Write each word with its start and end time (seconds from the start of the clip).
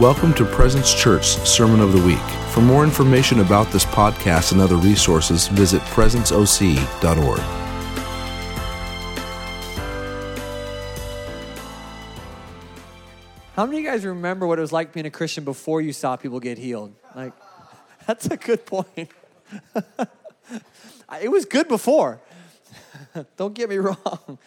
Welcome 0.00 0.34
to 0.34 0.44
Presence 0.44 0.92
Church 0.92 1.24
Sermon 1.24 1.80
of 1.80 1.94
the 1.94 2.02
Week. 2.02 2.18
For 2.50 2.60
more 2.60 2.84
information 2.84 3.40
about 3.40 3.72
this 3.72 3.86
podcast 3.86 4.52
and 4.52 4.60
other 4.60 4.76
resources, 4.76 5.48
visit 5.48 5.80
presenceoc.org. 5.84 7.38
How 13.54 13.64
many 13.64 13.78
of 13.78 13.84
you 13.84 13.90
guys 13.90 14.04
remember 14.04 14.46
what 14.46 14.58
it 14.58 14.60
was 14.60 14.70
like 14.70 14.92
being 14.92 15.06
a 15.06 15.10
Christian 15.10 15.44
before 15.44 15.80
you 15.80 15.94
saw 15.94 16.16
people 16.16 16.40
get 16.40 16.58
healed? 16.58 16.94
Like, 17.14 17.32
that's 18.06 18.26
a 18.26 18.36
good 18.36 18.66
point. 18.66 19.10
it 21.22 21.30
was 21.30 21.46
good 21.46 21.68
before. 21.68 22.20
Don't 23.38 23.54
get 23.54 23.70
me 23.70 23.78
wrong. 23.78 24.38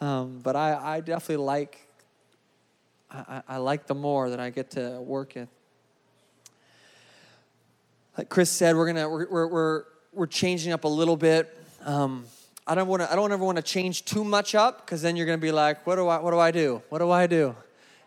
Um, 0.00 0.40
but 0.42 0.56
I, 0.56 0.96
I 0.96 1.00
definitely 1.00 1.44
like 1.44 1.85
I, 3.28 3.42
I 3.48 3.56
like 3.58 3.86
the 3.86 3.94
more 3.94 4.30
that 4.30 4.40
I 4.40 4.50
get 4.50 4.72
to 4.72 5.00
work 5.00 5.36
in. 5.36 5.48
Like 8.18 8.28
Chris 8.28 8.50
said, 8.50 8.76
we're 8.76 8.86
gonna 8.86 9.08
we're 9.08 9.28
we're 9.28 9.46
we're, 9.46 9.84
we're 10.12 10.26
changing 10.26 10.72
up 10.72 10.84
a 10.84 10.88
little 10.88 11.16
bit. 11.16 11.54
Um, 11.84 12.24
I 12.66 12.74
don't 12.74 12.88
want 12.88 13.02
to. 13.02 13.12
I 13.12 13.16
don't 13.16 13.30
ever 13.30 13.44
want 13.44 13.56
to 13.56 13.62
change 13.62 14.04
too 14.04 14.24
much 14.24 14.54
up 14.54 14.84
because 14.84 15.02
then 15.02 15.16
you're 15.16 15.26
gonna 15.26 15.38
be 15.38 15.52
like, 15.52 15.86
what 15.86 15.96
do 15.96 16.08
I 16.08 16.18
what 16.18 16.30
do 16.30 16.38
I 16.38 16.50
do? 16.50 16.82
What 16.88 16.98
do 16.98 17.10
I 17.10 17.26
do? 17.26 17.54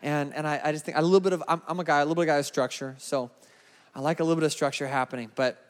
And 0.02 0.34
and 0.34 0.48
I, 0.48 0.60
I 0.64 0.72
just 0.72 0.86
think 0.86 0.98
a 0.98 1.02
little 1.02 1.20
bit 1.20 1.34
of 1.34 1.44
I'm, 1.48 1.62
I'm 1.68 1.80
a 1.80 1.84
guy 1.84 2.00
a 2.00 2.02
little 2.02 2.16
bit 2.16 2.24
of 2.24 2.28
guy 2.28 2.38
of 2.38 2.46
structure, 2.46 2.96
so 2.98 3.30
I 3.96 4.02
like 4.02 4.20
a 4.20 4.24
little 4.24 4.36
bit 4.36 4.46
of 4.46 4.52
structure 4.52 4.88
happening. 4.88 5.32
But 5.36 5.64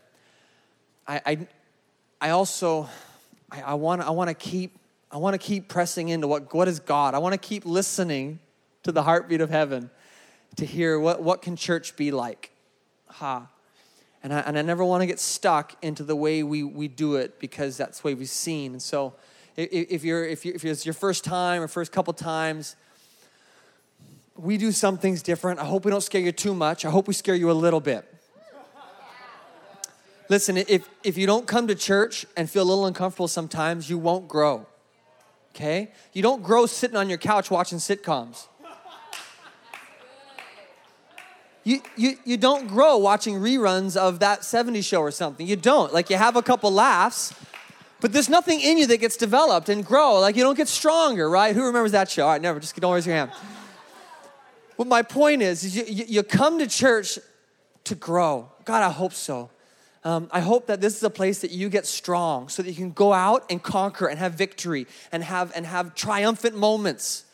I 1.08 1.22
I, 1.26 1.48
I 2.22 2.30
also 2.32 2.90
I 3.52 3.74
want 3.74 4.02
I 4.02 4.12
want 4.12 4.30
to 4.30 4.34
keep 4.34 4.78
I 5.12 5.18
want 5.18 5.34
to 5.34 5.38
keep 5.40 5.68
pressing 5.68 6.10
into 6.10 6.28
what 6.28 6.54
what 6.54 6.68
is 6.68 6.80
God. 6.80 7.14
I 7.14 7.20
want 7.20 7.34
to 7.34 7.40
keep 7.40 7.66
listening 7.66 8.40
to 8.84 8.92
the 8.92 9.04
heartbeat 9.04 9.42
of 9.42 9.50
heaven 9.50 9.90
to 10.56 10.66
hear 10.66 11.00
what, 11.00 11.22
what 11.22 11.42
can 11.42 11.56
church 11.56 11.96
be 11.96 12.12
like. 12.12 12.52
Ha. 13.08 13.48
And 14.24 14.34
I, 14.34 14.40
and 14.40 14.58
I 14.58 14.62
never 14.62 14.84
want 14.84 15.02
to 15.02 15.08
get 15.08 15.20
stuck 15.20 15.76
into 15.82 16.04
the 16.04 16.16
way 16.16 16.44
we, 16.44 16.64
we 16.64 16.88
do 16.88 17.16
it 17.16 17.40
because 17.40 17.78
that's 17.78 18.02
the 18.02 18.08
way 18.08 18.14
we've 18.14 18.30
seen. 18.30 18.74
And 18.74 18.82
so 18.82 19.14
if, 19.56 20.04
you're, 20.04 20.26
if, 20.26 20.46
you 20.46 20.54
if 20.56 20.66
it's 20.66 20.86
your 20.86 20.94
first 20.94 21.24
time 21.24 21.62
or 21.62 21.68
first 21.68 21.92
couple 21.92 22.14
times, 22.14 22.76
we 24.36 24.58
do 24.58 24.72
some 24.72 24.98
things 24.98 25.22
different. 25.22 25.60
I 25.60 25.66
hope 25.66 25.86
we 25.86 25.92
don't 25.92 26.02
scare 26.02 26.22
you 26.22 26.32
too 26.32 26.54
much. 26.54 26.86
I 26.86 26.90
hope 26.90 27.08
we 27.08 27.14
scare 27.14 27.36
you 27.36 27.52
a 27.52 27.54
little 27.54 27.82
bit. 27.82 28.06
Listen, 30.30 30.58
if, 30.58 30.88
if 31.04 31.18
you 31.18 31.26
don't 31.26 31.48
come 31.48 31.68
to 31.68 31.76
church 31.76 32.26
and 32.38 32.50
feel 32.50 32.64
a 32.64 32.70
little 32.70 32.86
uncomfortable 32.86 33.28
sometimes, 33.28 33.90
you 33.90 33.98
won't 33.98 34.28
grow. 34.28 34.68
Okay? 35.56 35.92
You 36.14 36.22
don't 36.22 36.44
grow 36.44 36.68
sitting 36.68 36.96
on 36.96 37.10
your 37.10 37.18
couch 37.18 37.50
watching 37.50 37.80
sitcoms. 37.80 38.48
You, 41.70 41.82
you, 41.96 42.18
you 42.26 42.38
don't 42.38 42.68
grow 42.68 42.98
watching 42.98 43.36
reruns 43.36 43.96
of 43.96 44.22
that 44.22 44.42
70s 44.42 44.84
show 44.84 45.02
or 45.02 45.12
something. 45.12 45.46
You 45.46 45.56
don't. 45.56 45.94
Like, 45.94 46.10
you 46.10 46.16
have 46.16 46.36
a 46.36 46.42
couple 46.42 46.72
laughs, 46.72 47.32
but 48.02 48.12
there's 48.12 48.28
nothing 48.28 48.60
in 48.60 48.80
you 48.80 48.88
that 48.88 48.98
gets 48.98 49.18
developed 49.18 49.70
and 49.70 49.86
grow. 49.86 50.20
Like, 50.20 50.36
you 50.36 50.42
don't 50.42 50.58
get 50.58 50.68
stronger, 50.68 51.30
right? 51.30 51.56
Who 51.56 51.64
remembers 51.64 51.92
that 51.92 52.10
show? 52.10 52.24
All 52.24 52.32
right, 52.32 52.42
never. 52.42 52.60
Just 52.60 52.76
don't 52.76 52.92
raise 52.92 53.06
your 53.06 53.16
hand. 53.16 53.32
But 54.78 54.88
my 54.88 55.04
point 55.04 55.44
is, 55.44 55.64
is 55.64 55.76
you, 55.76 55.84
you, 55.84 56.06
you 56.08 56.24
come 56.24 56.58
to 56.58 56.66
church 56.66 57.20
to 57.84 57.94
grow. 57.94 58.52
God, 58.66 58.82
I 58.82 58.90
hope 58.90 59.14
so. 59.14 59.52
Um, 60.04 60.28
I 60.32 60.40
hope 60.40 60.68
that 60.68 60.82
this 60.82 60.98
is 60.98 61.04
a 61.04 61.10
place 61.12 61.42
that 61.42 61.52
you 61.52 61.70
get 61.70 61.86
strong 61.86 62.50
so 62.50 62.64
that 62.64 62.70
you 62.70 62.78
can 62.78 62.94
go 62.94 63.14
out 63.14 63.46
and 63.52 63.62
conquer 63.62 64.08
and 64.08 64.18
have 64.18 64.34
victory 64.34 64.88
and 65.12 65.24
have, 65.24 65.52
and 65.56 65.68
have 65.68 65.94
triumphant 65.94 66.58
moments 66.58 67.26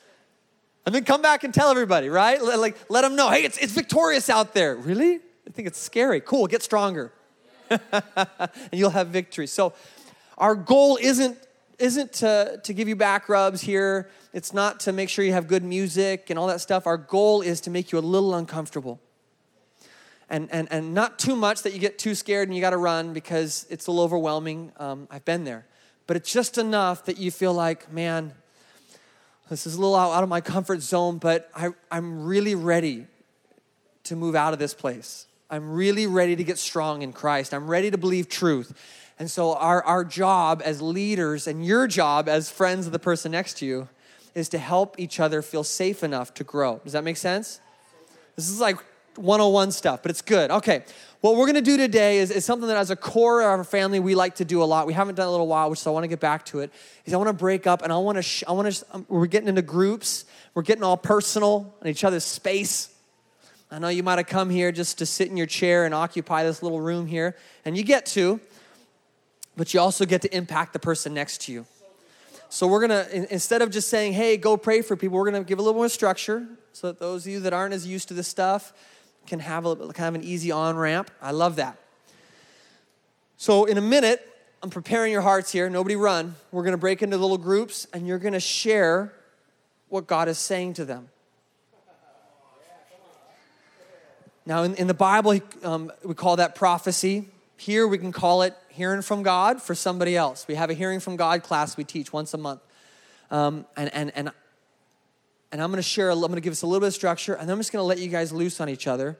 and 0.85 0.93
then 0.93 1.03
come 1.03 1.21
back 1.21 1.43
and 1.43 1.53
tell 1.53 1.69
everybody, 1.69 2.09
right? 2.09 2.41
Like, 2.41 2.77
let 2.89 3.01
them 3.01 3.15
know, 3.15 3.29
hey, 3.29 3.43
it's, 3.43 3.57
it's 3.57 3.73
victorious 3.73 4.29
out 4.29 4.53
there. 4.53 4.75
Really? 4.75 5.15
I 5.15 5.51
think 5.51 5.67
it's 5.67 5.79
scary. 5.79 6.21
Cool, 6.21 6.47
get 6.47 6.61
stronger. 6.61 7.11
and 7.69 8.51
you'll 8.71 8.91
have 8.91 9.07
victory. 9.07 9.47
So, 9.47 9.73
our 10.37 10.55
goal 10.55 10.97
isn't, 11.01 11.37
isn't 11.79 12.13
to, 12.13 12.59
to 12.63 12.73
give 12.73 12.87
you 12.87 12.95
back 12.95 13.29
rubs 13.29 13.61
here, 13.61 14.09
it's 14.33 14.53
not 14.53 14.81
to 14.81 14.91
make 14.91 15.09
sure 15.09 15.23
you 15.23 15.31
have 15.31 15.47
good 15.47 15.63
music 15.63 16.29
and 16.29 16.37
all 16.37 16.47
that 16.47 16.59
stuff. 16.61 16.85
Our 16.85 16.97
goal 16.97 17.41
is 17.41 17.61
to 17.61 17.69
make 17.69 17.91
you 17.91 17.97
a 17.97 18.01
little 18.01 18.35
uncomfortable. 18.35 18.99
And, 20.29 20.49
and, 20.51 20.67
and 20.71 20.93
not 20.93 21.19
too 21.19 21.35
much 21.35 21.61
that 21.63 21.73
you 21.73 21.79
get 21.79 21.97
too 21.97 22.15
scared 22.15 22.49
and 22.49 22.55
you 22.55 22.59
got 22.59 22.71
to 22.71 22.77
run 22.77 23.13
because 23.13 23.65
it's 23.69 23.87
a 23.87 23.91
little 23.91 24.03
overwhelming. 24.03 24.71
Um, 24.77 25.07
I've 25.09 25.23
been 25.23 25.45
there. 25.45 25.65
But 26.07 26.17
it's 26.17 26.31
just 26.31 26.57
enough 26.57 27.05
that 27.05 27.17
you 27.17 27.31
feel 27.31 27.53
like, 27.53 27.91
man, 27.91 28.33
this 29.49 29.67
is 29.67 29.75
a 29.75 29.79
little 29.79 29.95
out 29.95 30.23
of 30.23 30.29
my 30.29 30.41
comfort 30.41 30.81
zone, 30.81 31.17
but 31.17 31.49
I, 31.55 31.69
I'm 31.91 32.25
really 32.25 32.55
ready 32.55 33.05
to 34.05 34.15
move 34.15 34.35
out 34.35 34.53
of 34.53 34.59
this 34.59 34.73
place. 34.73 35.27
I'm 35.49 35.71
really 35.71 36.07
ready 36.07 36.35
to 36.35 36.43
get 36.43 36.57
strong 36.57 37.03
in 37.03 37.13
Christ. 37.13 37.53
I'm 37.53 37.67
ready 37.67 37.91
to 37.91 37.97
believe 37.97 38.27
truth. 38.27 38.73
And 39.19 39.29
so, 39.29 39.53
our, 39.53 39.83
our 39.83 40.03
job 40.03 40.61
as 40.65 40.81
leaders 40.81 41.47
and 41.47 41.65
your 41.65 41.87
job 41.87 42.27
as 42.27 42.49
friends 42.49 42.85
of 42.85 42.91
the 42.91 42.99
person 42.99 43.31
next 43.31 43.57
to 43.59 43.65
you 43.65 43.87
is 44.33 44.49
to 44.49 44.57
help 44.57 44.99
each 44.99 45.19
other 45.19 45.41
feel 45.41 45.63
safe 45.63 46.03
enough 46.03 46.33
to 46.33 46.43
grow. 46.43 46.81
Does 46.83 46.93
that 46.93 47.03
make 47.03 47.17
sense? 47.17 47.61
This 48.35 48.49
is 48.49 48.59
like 48.59 48.77
101 49.17 49.71
stuff, 49.71 50.01
but 50.01 50.11
it's 50.11 50.21
good. 50.21 50.51
Okay, 50.51 50.83
what 51.21 51.35
we're 51.35 51.47
gonna 51.47 51.61
do 51.61 51.77
today 51.77 52.19
is, 52.19 52.29
is 52.29 52.45
something 52.45 52.67
that 52.67 52.77
as 52.77 52.91
a 52.91 52.95
core 52.95 53.41
of 53.41 53.47
our 53.47 53.63
family 53.63 53.99
we 53.99 54.13
like 54.13 54.35
to 54.35 54.45
do 54.45 54.61
a 54.61 54.65
lot. 54.65 54.85
We 54.85 54.93
haven't 54.93 55.15
done 55.15 55.27
a 55.27 55.31
little 55.31 55.47
while, 55.47 55.69
which 55.69 55.79
so 55.79 55.91
I 55.91 55.93
wanna 55.93 56.07
get 56.07 56.19
back 56.19 56.45
to 56.47 56.59
it. 56.59 56.71
Is 57.05 57.13
I 57.13 57.17
wanna 57.17 57.33
break 57.33 57.65
up 57.65 57.81
and 57.81 57.91
I 57.91 57.97
wanna, 57.97 58.21
sh- 58.21 58.43
I 58.47 58.51
wanna, 58.51 58.71
um, 58.91 59.05
we're 59.09 59.25
getting 59.25 59.49
into 59.49 59.61
groups, 59.61 60.25
we're 60.53 60.61
getting 60.61 60.83
all 60.83 60.97
personal 60.97 61.73
in 61.81 61.87
each 61.87 62.03
other's 62.03 62.23
space. 62.23 62.89
I 63.71 63.79
know 63.79 63.87
you 63.87 64.03
might 64.03 64.19
have 64.19 64.27
come 64.27 64.49
here 64.49 64.71
just 64.71 64.99
to 64.99 65.05
sit 65.05 65.29
in 65.29 65.37
your 65.37 65.47
chair 65.47 65.85
and 65.85 65.93
occupy 65.93 66.43
this 66.43 66.61
little 66.61 66.79
room 66.79 67.07
here, 67.07 67.35
and 67.65 67.75
you 67.75 67.83
get 67.83 68.05
to, 68.07 68.39
but 69.57 69.73
you 69.73 69.79
also 69.79 70.05
get 70.05 70.21
to 70.21 70.35
impact 70.35 70.73
the 70.73 70.79
person 70.79 71.13
next 71.13 71.41
to 71.41 71.51
you. 71.51 71.65
So 72.49 72.67
we're 72.67 72.81
gonna, 72.81 73.07
instead 73.31 73.61
of 73.61 73.71
just 73.71 73.89
saying, 73.89 74.13
hey, 74.13 74.37
go 74.37 74.55
pray 74.55 74.81
for 74.81 74.95
people, 74.95 75.17
we're 75.17 75.25
gonna 75.25 75.43
give 75.43 75.59
a 75.59 75.61
little 75.61 75.77
more 75.77 75.89
structure 75.89 76.47
so 76.71 76.87
that 76.87 76.99
those 76.99 77.25
of 77.25 77.31
you 77.31 77.39
that 77.41 77.53
aren't 77.53 77.73
as 77.73 77.87
used 77.87 78.07
to 78.09 78.13
this 78.13 78.27
stuff, 78.27 78.73
can 79.27 79.39
have 79.39 79.65
a 79.65 79.75
kind 79.75 80.15
of 80.15 80.21
an 80.21 80.27
easy 80.27 80.51
on 80.51 80.75
ramp. 80.75 81.11
I 81.21 81.31
love 81.31 81.57
that. 81.57 81.77
So, 83.37 83.65
in 83.65 83.77
a 83.77 83.81
minute, 83.81 84.25
I'm 84.63 84.69
preparing 84.69 85.11
your 85.11 85.21
hearts 85.21 85.51
here. 85.51 85.69
Nobody 85.69 85.95
run. 85.95 86.35
We're 86.51 86.63
going 86.63 86.71
to 86.73 86.77
break 86.77 87.01
into 87.01 87.17
little 87.17 87.37
groups 87.37 87.85
and 87.93 88.07
you're 88.07 88.17
going 88.17 88.33
to 88.33 88.39
share 88.39 89.13
what 89.89 90.07
God 90.07 90.27
is 90.27 90.39
saying 90.39 90.73
to 90.75 90.85
them. 90.85 91.09
Now, 94.45 94.63
in, 94.63 94.75
in 94.75 94.87
the 94.87 94.93
Bible, 94.93 95.39
um, 95.63 95.91
we 96.03 96.13
call 96.13 96.35
that 96.37 96.55
prophecy. 96.55 97.27
Here, 97.57 97.87
we 97.87 97.97
can 97.97 98.11
call 98.11 98.43
it 98.43 98.55
hearing 98.69 99.01
from 99.01 99.23
God 99.23 99.61
for 99.61 99.73
somebody 99.73 100.15
else. 100.15 100.47
We 100.47 100.55
have 100.55 100.69
a 100.69 100.73
hearing 100.73 100.99
from 100.99 101.15
God 101.15 101.43
class 101.43 101.77
we 101.77 101.83
teach 101.83 102.13
once 102.13 102.33
a 102.33 102.37
month. 102.37 102.61
Um, 103.31 103.65
and, 103.75 103.93
and, 103.93 104.11
and 104.15 104.31
and 105.55 105.63
I'm 105.63 105.71
going 105.71 105.81
to 105.81 105.83
share, 105.87 106.11
I'm 106.11 106.19
going 106.19 106.33
to 106.33 106.41
give 106.41 106.51
us 106.51 106.63
a 106.63 106.67
little 106.67 106.81
bit 106.81 106.87
of 106.87 106.93
structure, 106.93 107.33
and 107.33 107.49
I'm 107.49 107.57
just 107.57 107.71
going 107.71 107.79
to 107.79 107.87
let 107.87 107.97
you 107.97 108.09
guys 108.09 108.33
loose 108.33 108.59
on 108.59 108.67
each 108.67 108.87
other. 108.87 109.17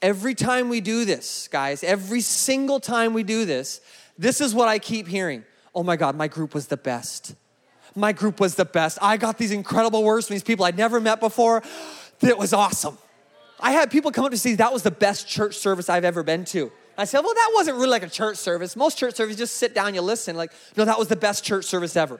Every 0.00 0.34
time 0.34 0.70
we 0.70 0.80
do 0.80 1.04
this, 1.04 1.48
guys, 1.48 1.84
every 1.84 2.22
single 2.22 2.80
time 2.80 3.12
we 3.12 3.24
do 3.24 3.44
this, 3.44 3.82
this 4.16 4.40
is 4.40 4.54
what 4.54 4.68
I 4.68 4.78
keep 4.78 5.06
hearing. 5.06 5.44
Oh 5.74 5.82
my 5.82 5.96
God, 5.96 6.16
my 6.16 6.28
group 6.28 6.54
was 6.54 6.68
the 6.68 6.78
best. 6.78 7.34
My 7.94 8.12
group 8.12 8.40
was 8.40 8.54
the 8.54 8.64
best. 8.64 8.96
I 9.02 9.18
got 9.18 9.36
these 9.36 9.50
incredible 9.50 10.02
words 10.02 10.28
from 10.28 10.34
these 10.34 10.42
people 10.42 10.64
I'd 10.64 10.78
never 10.78 10.98
met 10.98 11.20
before. 11.20 11.62
It 12.22 12.38
was 12.38 12.54
awesome. 12.54 12.96
I 13.60 13.72
had 13.72 13.90
people 13.90 14.12
come 14.12 14.24
up 14.24 14.30
to 14.30 14.38
see 14.38 14.54
that 14.54 14.72
was 14.72 14.82
the 14.82 14.90
best 14.90 15.28
church 15.28 15.58
service 15.58 15.90
I've 15.90 16.06
ever 16.06 16.22
been 16.22 16.46
to. 16.46 16.72
I 16.96 17.04
said, 17.04 17.20
well, 17.20 17.34
that 17.34 17.50
wasn't 17.52 17.76
really 17.76 17.88
like 17.88 18.02
a 18.02 18.08
church 18.08 18.38
service. 18.38 18.76
Most 18.76 18.96
church 18.96 19.16
services 19.16 19.36
just 19.36 19.56
sit 19.56 19.74
down, 19.74 19.88
and 19.88 19.96
you 19.96 20.00
listen. 20.00 20.36
Like, 20.36 20.52
no, 20.74 20.86
that 20.86 20.98
was 20.98 21.08
the 21.08 21.16
best 21.16 21.44
church 21.44 21.66
service 21.66 21.96
ever. 21.96 22.18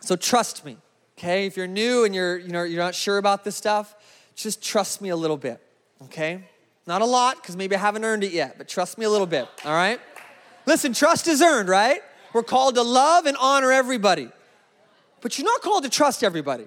So 0.00 0.16
trust 0.16 0.64
me, 0.64 0.76
okay? 1.18 1.46
If 1.46 1.56
you're 1.56 1.66
new 1.66 2.04
and 2.04 2.14
you're, 2.14 2.38
you 2.38 2.48
know, 2.48 2.62
you're 2.62 2.82
not 2.82 2.94
sure 2.94 3.18
about 3.18 3.44
this 3.44 3.56
stuff, 3.56 3.94
just 4.34 4.62
trust 4.62 5.00
me 5.00 5.10
a 5.10 5.16
little 5.16 5.36
bit, 5.36 5.60
okay? 6.04 6.44
Not 6.86 7.02
a 7.02 7.06
lot, 7.06 7.36
because 7.36 7.56
maybe 7.56 7.76
I 7.76 7.78
haven't 7.78 8.04
earned 8.04 8.24
it 8.24 8.32
yet, 8.32 8.56
but 8.56 8.68
trust 8.68 8.98
me 8.98 9.04
a 9.04 9.10
little 9.10 9.26
bit, 9.26 9.46
all 9.64 9.72
right? 9.72 10.00
Listen, 10.66 10.92
trust 10.92 11.28
is 11.28 11.42
earned, 11.42 11.68
right? 11.68 12.00
We're 12.32 12.42
called 12.42 12.76
to 12.76 12.82
love 12.82 13.26
and 13.26 13.36
honor 13.38 13.72
everybody. 13.72 14.28
But 15.20 15.38
you're 15.38 15.44
not 15.44 15.60
called 15.60 15.84
to 15.84 15.90
trust 15.90 16.24
everybody. 16.24 16.66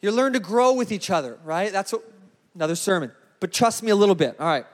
You 0.00 0.10
learn 0.10 0.32
to 0.32 0.40
grow 0.40 0.72
with 0.72 0.90
each 0.90 1.10
other, 1.10 1.38
right? 1.44 1.72
That's 1.72 1.92
what, 1.92 2.02
another 2.54 2.74
sermon. 2.74 3.12
But 3.40 3.52
trust 3.52 3.82
me 3.82 3.90
a 3.90 3.96
little 3.96 4.14
bit, 4.14 4.36
all 4.40 4.46
right? 4.46 4.66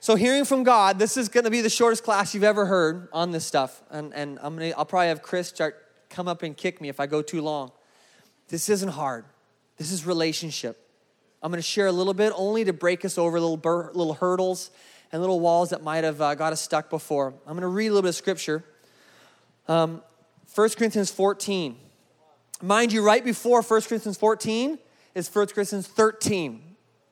So, 0.00 0.16
hearing 0.16 0.44
from 0.44 0.64
God, 0.64 0.98
this 0.98 1.16
is 1.16 1.30
going 1.30 1.44
to 1.44 1.50
be 1.50 1.62
the 1.62 1.70
shortest 1.70 2.04
class 2.04 2.34
you've 2.34 2.44
ever 2.44 2.66
heard 2.66 3.08
on 3.12 3.30
this 3.30 3.46
stuff. 3.46 3.82
And, 3.90 4.12
and 4.12 4.38
I'm 4.42 4.54
gonna, 4.54 4.72
I'll 4.76 4.84
probably 4.84 5.08
have 5.08 5.22
Chris 5.22 5.48
start 5.48 5.83
come 6.14 6.28
up 6.28 6.42
and 6.42 6.56
kick 6.56 6.80
me 6.80 6.88
if 6.88 7.00
I 7.00 7.06
go 7.06 7.22
too 7.22 7.42
long. 7.42 7.72
This 8.48 8.68
isn't 8.68 8.90
hard. 8.90 9.24
This 9.76 9.90
is 9.90 10.06
relationship. 10.06 10.80
I'm 11.42 11.50
going 11.50 11.58
to 11.58 11.62
share 11.62 11.86
a 11.86 11.92
little 11.92 12.14
bit 12.14 12.32
only 12.36 12.64
to 12.64 12.72
break 12.72 13.04
us 13.04 13.18
over 13.18 13.38
little, 13.38 13.56
bur- 13.56 13.90
little 13.92 14.14
hurdles 14.14 14.70
and 15.12 15.20
little 15.20 15.40
walls 15.40 15.70
that 15.70 15.82
might 15.82 16.04
have 16.04 16.20
uh, 16.20 16.34
got 16.34 16.52
us 16.52 16.60
stuck 16.60 16.90
before. 16.90 17.34
I'm 17.46 17.52
going 17.52 17.62
to 17.62 17.68
read 17.68 17.88
a 17.88 17.90
little 17.90 18.02
bit 18.02 18.10
of 18.10 18.14
scripture. 18.14 18.64
Um, 19.68 20.02
1 20.54 20.70
Corinthians 20.70 21.10
14, 21.10 21.76
Mind 22.62 22.92
you, 22.92 23.02
right 23.02 23.22
before 23.22 23.60
1 23.62 23.82
Corinthians 23.82 24.16
14 24.16 24.78
is 25.14 25.28
1 25.28 25.48
Corinthians 25.48 25.86
13. 25.86 26.62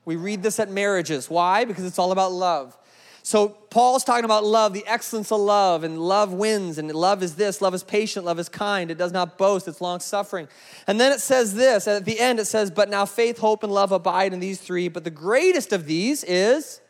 We 0.04 0.16
read 0.16 0.42
this 0.42 0.58
at 0.58 0.70
marriages. 0.70 1.28
Why? 1.28 1.64
Because 1.64 1.84
it's 1.84 1.98
all 1.98 2.12
about 2.12 2.32
love. 2.32 2.76
So 3.24 3.48
Paul's 3.48 4.02
talking 4.02 4.24
about 4.24 4.44
love, 4.44 4.72
the 4.72 4.84
excellence 4.86 5.30
of 5.30 5.40
love, 5.40 5.84
and 5.84 5.96
love 5.96 6.32
wins, 6.32 6.78
and 6.78 6.90
love 6.92 7.22
is 7.22 7.36
this 7.36 7.62
love 7.62 7.72
is 7.72 7.84
patient, 7.84 8.26
love 8.26 8.40
is 8.40 8.48
kind, 8.48 8.90
it 8.90 8.98
does 8.98 9.12
not 9.12 9.38
boast, 9.38 9.68
it's 9.68 9.80
long 9.80 10.00
suffering. 10.00 10.48
And 10.88 11.00
then 11.00 11.12
it 11.12 11.20
says 11.20 11.54
this 11.54 11.86
at 11.86 12.04
the 12.04 12.18
end, 12.18 12.40
it 12.40 12.46
says, 12.46 12.72
But 12.72 12.90
now 12.90 13.04
faith, 13.04 13.38
hope, 13.38 13.62
and 13.62 13.72
love 13.72 13.92
abide 13.92 14.32
in 14.32 14.40
these 14.40 14.60
three, 14.60 14.88
but 14.88 15.04
the 15.04 15.10
greatest 15.10 15.72
of 15.72 15.86
these 15.86 16.24
is 16.24 16.80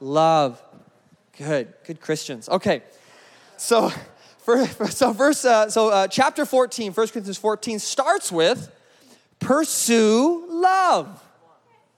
love. 0.00 0.62
Good, 1.36 1.74
good 1.84 2.00
Christians. 2.00 2.48
Okay, 2.48 2.82
so. 3.56 3.92
For, 4.48 4.64
so 4.86 5.12
verse 5.12 5.44
uh, 5.44 5.68
so 5.68 5.90
uh, 5.90 6.08
chapter 6.08 6.46
14 6.46 6.92
1 6.92 7.08
corinthians 7.08 7.36
14 7.36 7.78
starts 7.78 8.32
with 8.32 8.74
pursue 9.40 10.46
love 10.48 11.22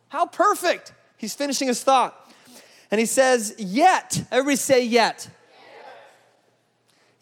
how 0.08 0.26
perfect 0.26 0.92
he's 1.16 1.32
finishing 1.32 1.68
his 1.68 1.84
thought 1.84 2.19
and 2.90 2.98
he 2.98 3.06
says, 3.06 3.54
Yet, 3.58 4.22
everybody 4.30 4.56
say, 4.56 4.84
Yet. 4.84 5.28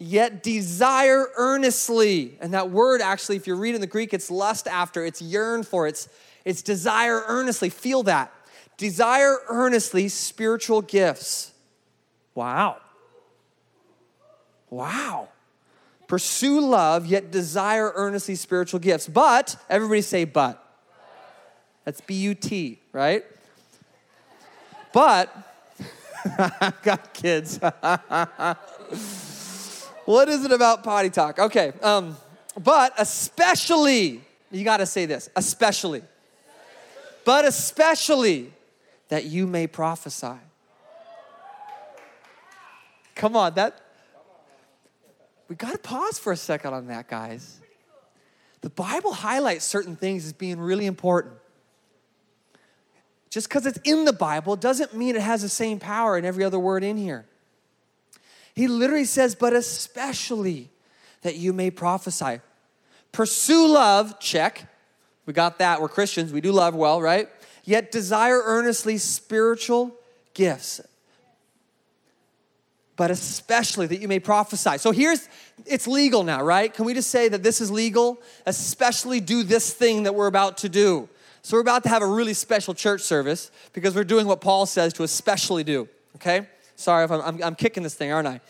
Yet 0.00 0.44
desire 0.44 1.26
earnestly. 1.36 2.38
And 2.40 2.54
that 2.54 2.70
word 2.70 3.00
actually, 3.00 3.34
if 3.36 3.48
you 3.48 3.56
read 3.56 3.74
in 3.74 3.80
the 3.80 3.86
Greek, 3.88 4.14
it's 4.14 4.30
lust 4.30 4.68
after, 4.68 5.04
it's 5.04 5.20
yearn 5.20 5.64
for, 5.64 5.88
it's, 5.88 6.08
it's 6.44 6.62
desire 6.62 7.24
earnestly. 7.26 7.68
Feel 7.68 8.04
that. 8.04 8.32
Desire 8.76 9.38
earnestly 9.48 10.08
spiritual 10.08 10.82
gifts. 10.82 11.52
Wow. 12.36 12.76
Wow. 14.70 15.30
Pursue 16.06 16.60
love, 16.60 17.04
yet 17.04 17.32
desire 17.32 17.92
earnestly 17.94 18.36
spiritual 18.36 18.78
gifts. 18.78 19.08
But, 19.08 19.56
everybody 19.68 20.02
say, 20.02 20.24
but. 20.24 20.64
That's 21.84 22.00
B 22.00 22.14
U 22.14 22.34
T, 22.34 22.78
right? 22.92 23.24
But, 24.92 25.34
I've 26.38 26.82
got 26.82 27.12
kids. 27.14 27.58
what 30.04 30.28
is 30.28 30.44
it 30.44 30.52
about 30.52 30.82
potty 30.84 31.10
talk? 31.10 31.38
Okay, 31.38 31.72
um, 31.82 32.16
but 32.58 32.92
especially, 32.98 34.20
you 34.50 34.64
got 34.64 34.78
to 34.78 34.86
say 34.86 35.06
this, 35.06 35.28
especially, 35.36 36.02
but 37.24 37.44
especially 37.44 38.52
that 39.08 39.24
you 39.24 39.46
may 39.46 39.66
prophesy. 39.66 40.36
Come 43.14 43.36
on, 43.36 43.54
that, 43.54 43.80
we 45.48 45.56
got 45.56 45.72
to 45.72 45.78
pause 45.78 46.18
for 46.18 46.32
a 46.32 46.36
second 46.36 46.74
on 46.74 46.86
that, 46.88 47.08
guys. 47.08 47.58
The 48.60 48.70
Bible 48.70 49.12
highlights 49.12 49.64
certain 49.64 49.96
things 49.96 50.26
as 50.26 50.32
being 50.32 50.58
really 50.60 50.86
important. 50.86 51.34
Just 53.30 53.48
because 53.48 53.66
it's 53.66 53.78
in 53.84 54.04
the 54.04 54.12
Bible 54.12 54.56
doesn't 54.56 54.94
mean 54.94 55.16
it 55.16 55.22
has 55.22 55.42
the 55.42 55.48
same 55.48 55.78
power 55.78 56.16
in 56.16 56.24
every 56.24 56.44
other 56.44 56.58
word 56.58 56.82
in 56.82 56.96
here. 56.96 57.26
He 58.54 58.68
literally 58.68 59.04
says, 59.04 59.34
but 59.34 59.52
especially 59.52 60.70
that 61.22 61.36
you 61.36 61.52
may 61.52 61.70
prophesy. 61.70 62.40
Pursue 63.12 63.68
love, 63.68 64.18
check. 64.18 64.66
We 65.26 65.32
got 65.32 65.58
that. 65.58 65.80
We're 65.80 65.88
Christians. 65.88 66.32
We 66.32 66.40
do 66.40 66.52
love 66.52 66.74
well, 66.74 67.00
right? 67.00 67.28
Yet 67.64 67.92
desire 67.92 68.40
earnestly 68.44 68.96
spiritual 68.98 69.94
gifts. 70.32 70.80
But 72.96 73.10
especially 73.10 73.86
that 73.86 74.00
you 74.00 74.08
may 74.08 74.18
prophesy. 74.18 74.78
So 74.78 74.90
here's, 74.90 75.28
it's 75.66 75.86
legal 75.86 76.24
now, 76.24 76.42
right? 76.42 76.72
Can 76.72 76.84
we 76.84 76.94
just 76.94 77.10
say 77.10 77.28
that 77.28 77.42
this 77.42 77.60
is 77.60 77.70
legal? 77.70 78.20
Especially 78.46 79.20
do 79.20 79.42
this 79.42 79.72
thing 79.72 80.04
that 80.04 80.14
we're 80.14 80.26
about 80.26 80.58
to 80.58 80.68
do. 80.68 81.08
So 81.42 81.56
we're 81.56 81.62
about 81.62 81.82
to 81.84 81.88
have 81.88 82.02
a 82.02 82.06
really 82.06 82.34
special 82.34 82.74
church 82.74 83.00
service 83.00 83.50
because 83.72 83.94
we're 83.94 84.04
doing 84.04 84.26
what 84.26 84.40
Paul 84.40 84.66
says 84.66 84.92
to 84.94 85.02
especially 85.02 85.64
do, 85.64 85.88
okay? 86.16 86.46
Sorry 86.76 87.04
if 87.04 87.10
I'm, 87.10 87.20
I'm, 87.20 87.42
I'm 87.42 87.54
kicking 87.54 87.82
this 87.82 87.94
thing, 87.94 88.12
aren't 88.12 88.28
I? 88.28 88.40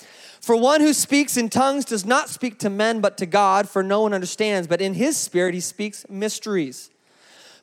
For 0.40 0.56
one 0.56 0.81
who 0.81 0.93
speaks 0.93 1.37
in 1.37 1.49
tongues 1.49 1.85
does 1.85 2.06
not 2.06 2.29
speak 2.29 2.58
to 2.61 2.70
men 2.70 3.00
but 3.00 3.19
to 3.19 3.26
God, 3.26 3.69
for 3.69 3.82
no 3.82 4.02
one 4.02 4.14
understands, 4.14 4.67
but 4.67 4.81
in 4.81 4.94
his 4.94 5.17
spirit 5.17 5.55
he 5.55 5.61
speaks 5.61 6.08
mysteries. 6.08 6.90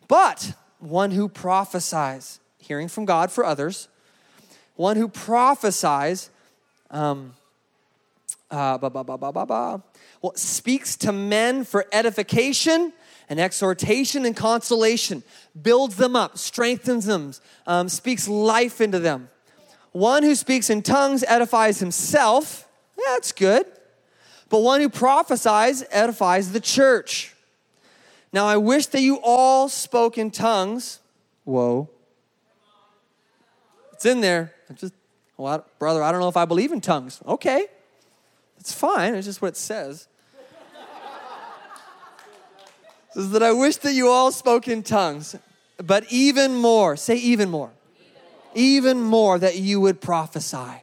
But 0.07 0.54
one 0.80 1.12
who 1.12 1.30
prophesies, 1.30 2.39
hearing 2.57 2.88
from 2.88 3.06
God 3.06 3.31
for 3.31 3.44
others, 3.45 3.88
one 4.75 4.98
who 4.98 5.07
prophesies, 5.07 6.30
um, 6.92 7.33
uh, 8.51 8.78
bah, 8.78 8.89
bah, 8.89 9.04
bah, 9.04 9.18
bah, 9.18 9.31
bah, 9.31 9.45
bah, 9.45 9.80
well, 10.21 10.33
speaks 10.36 10.95
to 10.98 11.12
men 11.12 11.63
for 11.63 11.86
edification 11.92 12.94
and 13.30 13.39
exhortation 13.39 14.25
and 14.25 14.36
consolation, 14.36 15.24
builds 15.60 15.95
them 15.95 16.16
up, 16.16 16.38
strengthens 16.38 17.06
them, 17.06 17.33
um, 17.66 17.89
speaks 17.89 18.27
life 18.27 18.81
into 18.81 19.00
them. 19.00 19.30
One 19.92 20.24
who 20.24 20.36
speaks 20.36 20.69
in 20.69 20.81
tongues 20.81 21.24
edifies 21.27 21.80
himself. 21.80 22.68
Yeah, 22.98 23.13
that's 23.13 23.31
good. 23.31 23.66
But 24.50 24.60
one 24.60 24.81
who 24.81 24.89
prophesies 24.89 25.83
edifies 25.89 26.51
the 26.51 26.60
church. 26.60 27.33
Now, 28.31 28.45
I 28.45 28.57
wish 28.57 28.88
that 28.88 29.01
you 29.01 29.19
all 29.24 29.69
spoke 29.69 30.18
in 30.18 30.30
tongues. 30.30 31.00
Whoa. 31.45 31.89
It's 33.94 34.06
in 34.06 34.19
there. 34.19 34.54
I'm 34.69 34.75
just, 34.75 34.94
well, 35.38 35.66
brother, 35.80 36.04
I 36.04 36.12
don't 36.12 36.19
know 36.19 36.28
if 36.28 36.38
I 36.38 36.45
believe 36.45 36.74
in 36.74 36.81
tongues. 36.81 37.21
Okay. 37.25 37.68
It's 38.60 38.74
fine. 38.74 39.16
It's 39.16 39.25
just 39.25 39.42
what 39.42 39.50
it 39.50 39.57
says 39.57 40.07
says 43.15 43.31
that 43.31 43.41
I 43.41 43.53
wish 43.53 43.77
that 43.77 43.94
you 43.94 44.09
all 44.09 44.29
spoke 44.31 44.67
in 44.67 44.83
tongues, 44.83 45.38
but 45.77 46.06
even 46.12 46.53
more, 46.53 46.97
say 46.97 47.15
even 47.15 47.50
more, 47.50 47.71
even 48.53 49.01
more 49.01 49.39
that 49.39 49.56
you 49.57 49.79
would 49.79 50.01
prophesy. 50.01 50.57
I'm 50.57 50.81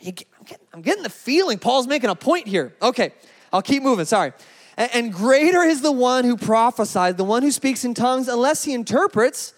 getting, 0.00 0.26
I'm 0.72 0.82
getting 0.82 1.02
the 1.02 1.10
feeling 1.10 1.58
Paul's 1.58 1.88
making 1.88 2.08
a 2.08 2.14
point 2.14 2.46
here. 2.46 2.72
Okay, 2.80 3.12
I'll 3.52 3.62
keep 3.62 3.82
moving, 3.82 4.04
sorry. 4.04 4.32
And, 4.76 4.90
and 4.94 5.12
greater 5.12 5.62
is 5.62 5.82
the 5.82 5.90
one 5.92 6.24
who 6.24 6.36
prophesies, 6.36 7.16
the 7.16 7.24
one 7.24 7.42
who 7.42 7.50
speaks 7.50 7.84
in 7.84 7.94
tongues, 7.94 8.28
unless 8.28 8.62
he 8.62 8.72
interprets, 8.72 9.52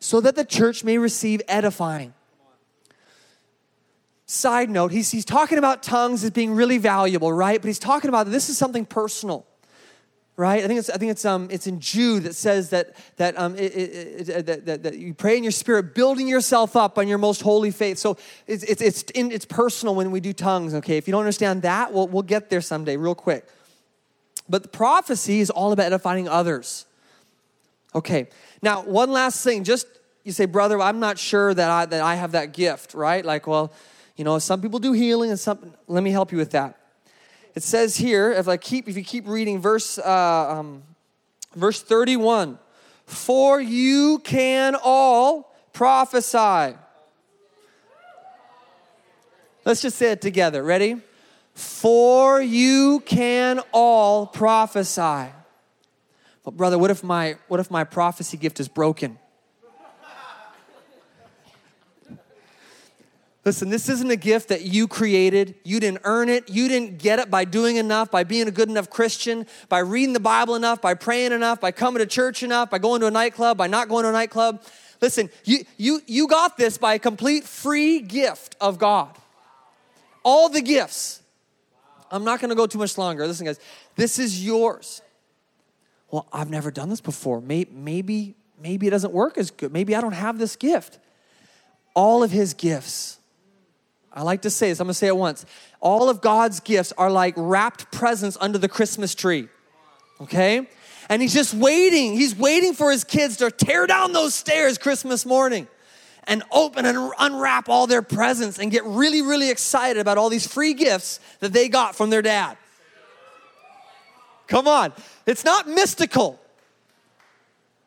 so 0.00 0.22
that 0.22 0.36
the 0.36 0.44
church 0.46 0.82
may 0.82 0.96
receive 0.96 1.42
edifying. 1.46 2.14
Side 4.24 4.70
note, 4.70 4.92
he's, 4.92 5.10
he's 5.10 5.26
talking 5.26 5.58
about 5.58 5.82
tongues 5.82 6.24
as 6.24 6.30
being 6.30 6.54
really 6.54 6.78
valuable, 6.78 7.30
right? 7.30 7.60
But 7.60 7.66
he's 7.66 7.78
talking 7.78 8.08
about 8.08 8.30
this 8.30 8.48
is 8.48 8.56
something 8.56 8.86
personal 8.86 9.46
right? 10.36 10.64
I 10.64 10.66
think 10.66 10.78
it's 10.78 10.90
I 10.90 10.96
think 10.96 11.12
it's 11.12 11.24
um 11.24 11.48
it's 11.50 11.66
in 11.66 11.80
Jude 11.80 12.24
that 12.24 12.34
says 12.34 12.70
that 12.70 12.94
that 13.16 13.38
um 13.38 13.56
it, 13.56 13.74
it, 13.74 14.28
it, 14.28 14.46
that, 14.46 14.66
that, 14.66 14.82
that, 14.82 14.98
you 14.98 15.14
pray 15.14 15.36
in 15.36 15.44
your 15.44 15.52
spirit, 15.52 15.94
building 15.94 16.28
yourself 16.28 16.76
up 16.76 16.98
on 16.98 17.06
your 17.08 17.18
most 17.18 17.42
holy 17.42 17.70
faith. 17.70 17.98
So 17.98 18.16
it's 18.46 18.64
it's 18.64 18.82
it's 18.82 19.02
in, 19.12 19.30
it's 19.30 19.44
personal 19.44 19.94
when 19.94 20.10
we 20.10 20.20
do 20.20 20.32
tongues. 20.32 20.74
Okay, 20.74 20.96
if 20.96 21.06
you 21.06 21.12
don't 21.12 21.20
understand 21.20 21.62
that, 21.62 21.92
we'll 21.92 22.08
we'll 22.08 22.22
get 22.22 22.50
there 22.50 22.60
someday, 22.60 22.96
real 22.96 23.14
quick. 23.14 23.46
But 24.48 24.62
the 24.62 24.68
prophecy 24.68 25.40
is 25.40 25.50
all 25.50 25.72
about 25.72 25.86
edifying 25.86 26.28
others. 26.28 26.86
Okay, 27.94 28.28
now 28.60 28.82
one 28.82 29.12
last 29.12 29.42
thing, 29.44 29.62
just 29.62 29.86
you 30.24 30.32
say, 30.32 30.46
brother, 30.46 30.80
I'm 30.80 30.98
not 31.00 31.18
sure 31.18 31.54
that 31.54 31.70
I 31.70 31.86
that 31.86 32.00
I 32.00 32.16
have 32.16 32.32
that 32.32 32.52
gift, 32.52 32.92
right? 32.92 33.24
Like, 33.24 33.46
well, 33.46 33.72
you 34.16 34.24
know, 34.24 34.38
some 34.40 34.60
people 34.60 34.80
do 34.80 34.92
healing, 34.92 35.30
and 35.30 35.38
some. 35.38 35.74
Let 35.86 36.02
me 36.02 36.10
help 36.10 36.32
you 36.32 36.38
with 36.38 36.50
that 36.50 36.78
it 37.54 37.62
says 37.62 37.96
here, 37.96 38.32
if 38.32 38.48
I 38.48 38.56
keep, 38.56 38.88
if 38.88 38.96
you 38.96 39.04
keep 39.04 39.28
reading 39.28 39.60
verse, 39.60 39.98
uh, 39.98 40.58
um, 40.58 40.82
verse 41.54 41.80
31, 41.82 42.58
for 43.06 43.60
you 43.60 44.18
can 44.24 44.76
all 44.82 45.54
prophesy. 45.72 46.76
Let's 49.64 49.82
just 49.82 49.96
say 49.96 50.10
it 50.10 50.20
together. 50.20 50.62
Ready? 50.62 51.00
For 51.54 52.42
you 52.42 53.00
can 53.06 53.60
all 53.72 54.26
prophesy. 54.26 55.30
But 56.42 56.56
brother, 56.56 56.76
what 56.76 56.90
if 56.90 57.02
my 57.02 57.36
what 57.48 57.60
if 57.60 57.70
my 57.70 57.84
prophecy 57.84 58.36
gift 58.36 58.60
is 58.60 58.68
broken? 58.68 59.18
Listen, 63.44 63.68
this 63.68 63.90
isn't 63.90 64.10
a 64.10 64.16
gift 64.16 64.48
that 64.48 64.62
you 64.62 64.88
created. 64.88 65.54
You 65.64 65.78
didn't 65.78 66.00
earn 66.04 66.30
it. 66.30 66.48
You 66.48 66.66
didn't 66.66 66.98
get 66.98 67.18
it 67.18 67.30
by 67.30 67.44
doing 67.44 67.76
enough, 67.76 68.10
by 68.10 68.24
being 68.24 68.48
a 68.48 68.50
good 68.50 68.70
enough 68.70 68.88
Christian, 68.88 69.46
by 69.68 69.80
reading 69.80 70.14
the 70.14 70.20
Bible 70.20 70.54
enough, 70.54 70.80
by 70.80 70.94
praying 70.94 71.32
enough, 71.32 71.60
by 71.60 71.70
coming 71.70 71.98
to 71.98 72.06
church 72.06 72.42
enough, 72.42 72.70
by 72.70 72.78
going 72.78 73.02
to 73.02 73.06
a 73.06 73.10
nightclub, 73.10 73.58
by 73.58 73.66
not 73.66 73.90
going 73.90 74.04
to 74.04 74.08
a 74.08 74.12
nightclub. 74.12 74.62
Listen, 75.02 75.28
you, 75.44 75.58
you, 75.76 76.00
you 76.06 76.26
got 76.26 76.56
this 76.56 76.78
by 76.78 76.94
a 76.94 76.98
complete 76.98 77.44
free 77.44 78.00
gift 78.00 78.56
of 78.62 78.78
God. 78.78 79.14
All 80.22 80.48
the 80.48 80.62
gifts. 80.62 81.20
I'm 82.10 82.24
not 82.24 82.40
going 82.40 82.48
to 82.48 82.54
go 82.54 82.66
too 82.66 82.78
much 82.78 82.96
longer. 82.96 83.26
Listen, 83.26 83.44
guys, 83.44 83.60
this 83.94 84.18
is 84.18 84.42
yours. 84.42 85.02
Well, 86.10 86.26
I've 86.32 86.48
never 86.48 86.70
done 86.70 86.88
this 86.88 87.02
before. 87.02 87.42
Maybe, 87.42 87.70
maybe, 87.74 88.36
maybe 88.58 88.86
it 88.86 88.90
doesn't 88.90 89.12
work 89.12 89.36
as 89.36 89.50
good. 89.50 89.70
Maybe 89.70 89.94
I 89.94 90.00
don't 90.00 90.12
have 90.12 90.38
this 90.38 90.56
gift. 90.56 90.98
All 91.92 92.22
of 92.22 92.30
His 92.30 92.54
gifts 92.54 93.18
I 94.14 94.22
like 94.22 94.42
to 94.42 94.50
say 94.50 94.68
this, 94.68 94.78
I'm 94.78 94.86
gonna 94.86 94.94
say 94.94 95.08
it 95.08 95.16
once. 95.16 95.44
All 95.80 96.08
of 96.08 96.20
God's 96.20 96.60
gifts 96.60 96.92
are 96.96 97.10
like 97.10 97.34
wrapped 97.36 97.90
presents 97.90 98.38
under 98.40 98.58
the 98.58 98.68
Christmas 98.68 99.14
tree. 99.14 99.48
Okay? 100.20 100.68
And 101.08 101.20
he's 101.20 101.34
just 101.34 101.52
waiting. 101.52 102.14
He's 102.14 102.34
waiting 102.34 102.72
for 102.74 102.90
his 102.90 103.02
kids 103.04 103.38
to 103.38 103.50
tear 103.50 103.86
down 103.86 104.12
those 104.12 104.34
stairs 104.34 104.78
Christmas 104.78 105.26
morning 105.26 105.66
and 106.26 106.42
open 106.50 106.86
and 106.86 107.12
unwrap 107.18 107.68
all 107.68 107.86
their 107.86 108.02
presents 108.02 108.58
and 108.58 108.70
get 108.70 108.84
really, 108.84 109.20
really 109.20 109.50
excited 109.50 110.00
about 110.00 110.16
all 110.16 110.30
these 110.30 110.46
free 110.46 110.72
gifts 110.72 111.20
that 111.40 111.52
they 111.52 111.68
got 111.68 111.94
from 111.94 112.10
their 112.10 112.22
dad. 112.22 112.56
Come 114.46 114.68
on. 114.68 114.92
It's 115.26 115.44
not 115.44 115.68
mystical, 115.68 116.38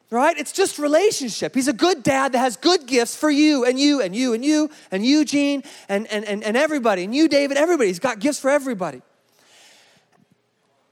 right? 0.10 0.38
It's 0.38 0.52
just 0.52 0.80
relationship. 0.80 1.54
He's 1.54 1.68
a 1.68 1.74
good 1.74 2.04
dad 2.04 2.32
that 2.32 2.40
has 2.40 2.58
good 2.58 2.86
gifts 2.86 3.16
for 3.16 3.30
you 3.30 3.66
and 3.66 3.80
you 3.80 4.02
and 4.02 4.16
you 4.16 4.34
and 4.34 4.44
you 4.44 4.70
and 4.92 5.06
Eugene 5.06 5.64
and, 5.90 6.08
and, 6.08 6.24
and, 6.26 6.44
and 6.44 6.56
everybody 6.56 7.04
and 7.04 7.14
you, 7.14 7.28
David, 7.28 7.58
everybody. 7.58 7.88
He's 7.90 8.00
got 8.00 8.20
gifts 8.20 8.40
for 8.40 8.50
everybody. 8.50 9.02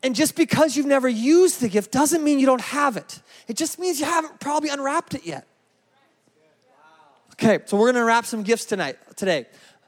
And 0.03 0.15
just 0.15 0.35
because 0.35 0.77
you've 0.77 0.85
never 0.85 1.09
used 1.09 1.61
the 1.61 1.69
gift 1.69 1.91
doesn't 1.91 2.23
mean 2.23 2.39
you 2.39 2.45
don't 2.45 2.61
have 2.61 2.97
it. 2.97 3.21
It 3.47 3.55
just 3.55 3.79
means 3.79 3.99
you 3.99 4.05
haven't 4.05 4.39
probably 4.39 4.69
unwrapped 4.69 5.15
it 5.15 5.25
yet. 5.25 5.47
Okay, 7.33 7.59
so 7.65 7.77
we're 7.77 7.87
gonna 7.87 8.01
unwrap 8.01 8.25
some 8.25 8.43
gifts 8.43 8.65
tonight, 8.65 8.97
today. 9.15 9.45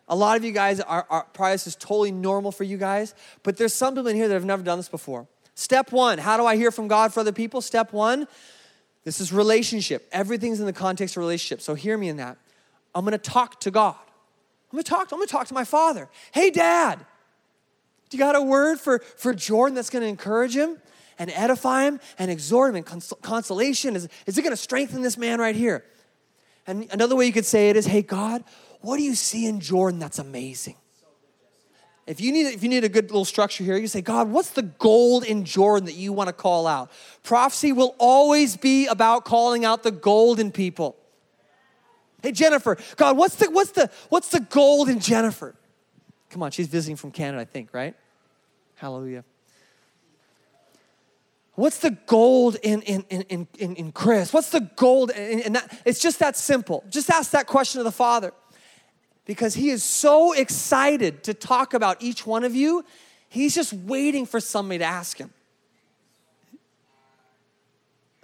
A 0.09 0.15
lot 0.15 0.37
of 0.37 0.43
you 0.43 0.51
guys 0.51 0.79
are, 0.79 1.05
are 1.09 1.25
probably 1.33 1.53
this 1.53 1.67
is 1.67 1.75
totally 1.75 2.11
normal 2.11 2.51
for 2.51 2.63
you 2.63 2.77
guys, 2.77 3.13
but 3.43 3.57
there's 3.57 3.73
some 3.73 3.93
people 3.93 4.07
in 4.07 4.15
here 4.15 4.27
that 4.27 4.33
have 4.33 4.45
never 4.45 4.63
done 4.63 4.79
this 4.79 4.89
before. 4.89 5.27
Step 5.53 5.91
one, 5.91 6.17
how 6.17 6.37
do 6.37 6.45
I 6.45 6.55
hear 6.55 6.71
from 6.71 6.87
God 6.87 7.13
for 7.13 7.21
other 7.21 7.31
people? 7.31 7.61
Step 7.61 7.93
one, 7.93 8.27
this 9.07 9.21
is 9.21 9.31
relationship. 9.31 10.05
Everything's 10.11 10.59
in 10.59 10.65
the 10.65 10.73
context 10.73 11.15
of 11.15 11.21
relationship. 11.21 11.61
So 11.61 11.75
hear 11.75 11.97
me 11.97 12.09
in 12.09 12.17
that. 12.17 12.37
I'm 12.93 13.05
gonna 13.05 13.17
talk 13.17 13.61
to 13.61 13.71
God. 13.71 13.95
I'm 14.69 14.75
gonna 14.75 14.83
talk, 14.83 15.13
I'm 15.13 15.17
gonna 15.17 15.27
talk 15.27 15.47
to 15.47 15.53
my 15.53 15.63
father. 15.63 16.09
Hey, 16.33 16.49
dad, 16.49 17.05
do 18.09 18.17
you 18.17 18.21
got 18.21 18.35
a 18.35 18.41
word 18.41 18.81
for, 18.81 18.99
for 19.15 19.33
Jordan 19.33 19.75
that's 19.75 19.89
to 20.03 20.09
encourage 20.09 20.57
him 20.57 20.77
and 21.17 21.31
edify 21.31 21.85
him 21.85 22.01
and 22.19 22.29
exhort 22.29 22.71
him 22.71 22.75
and 22.75 22.85
cons- 22.85 23.13
consolation? 23.21 23.95
Is, 23.95 24.09
is 24.25 24.37
it 24.37 24.41
to 24.51 24.57
strengthen 24.57 25.03
this 25.03 25.17
man 25.17 25.39
right 25.39 25.55
here? 25.55 25.85
And 26.67 26.89
another 26.91 27.15
way 27.15 27.27
you 27.27 27.31
could 27.31 27.45
say 27.45 27.69
it 27.69 27.77
is, 27.77 27.85
hey, 27.85 28.01
God, 28.01 28.43
what 28.81 28.97
do 28.97 29.03
you 29.03 29.15
see 29.15 29.45
in 29.45 29.61
Jordan 29.61 30.01
that's 30.01 30.19
amazing? 30.19 30.75
If 32.07 32.21
you 32.21 32.31
need, 32.31 32.47
if 32.47 32.63
you 32.63 32.69
need 32.69 32.85
a 32.85 32.89
good 32.89 33.05
little 33.05 33.25
structure 33.25 33.65
here, 33.65 33.75
you 33.75 33.87
say, 33.87 34.01
God, 34.01 34.29
what's 34.29 34.51
the 34.51 34.61
gold 34.61 35.25
in 35.25 35.43
Jordan 35.43 35.85
that 35.85 35.95
you 35.95 36.13
want 36.13 36.29
to 36.29 36.33
call 36.33 36.65
out? 36.65 36.89
Prophecy 37.21 37.73
will 37.73 37.95
always 37.99 38.55
be 38.55 38.87
about 38.87 39.25
calling 39.25 39.65
out 39.65 39.83
the 39.83 39.91
gold 39.91 40.39
in 40.39 40.51
people. 40.51 40.95
Hey, 42.23 42.31
Jennifer, 42.31 42.77
God, 42.95 43.17
what's 43.17 43.35
the, 43.35 43.51
what's 43.51 43.71
the, 43.71 43.91
what's 44.07 44.29
the 44.29 44.39
gold 44.39 44.87
in 44.87 44.99
Jennifer? 45.01 45.53
Come 46.29 46.43
on, 46.43 46.51
she's 46.51 46.67
visiting 46.67 46.95
from 46.95 47.11
Canada, 47.11 47.41
I 47.41 47.45
think, 47.45 47.73
right? 47.73 47.93
Hallelujah. 48.75 49.25
What's 51.55 51.79
the 51.79 51.91
gold 51.91 52.55
in, 52.61 52.83
in, 52.83 53.03
in, 53.09 53.47
in, 53.57 53.75
in 53.75 53.91
Chris? 53.91 54.31
What's 54.31 54.51
the 54.51 54.69
gold? 54.75 55.11
And 55.11 55.55
that, 55.55 55.81
it's 55.85 55.99
just 55.99 56.19
that 56.19 56.37
simple. 56.37 56.85
Just 56.89 57.09
ask 57.09 57.31
that 57.31 57.47
question 57.47 57.79
of 57.79 57.85
the 57.85 57.91
Father. 57.91 58.31
Because 59.27 59.53
he 59.53 59.69
is 59.69 59.83
so 59.83 60.31
excited 60.31 61.23
to 61.25 61.33
talk 61.33 61.73
about 61.73 62.01
each 62.01 62.25
one 62.25 62.45
of 62.45 62.55
you, 62.55 62.85
he's 63.27 63.53
just 63.53 63.73
waiting 63.73 64.25
for 64.25 64.39
somebody 64.39 64.79
to 64.79 64.85
ask 64.85 65.17
him. 65.17 65.31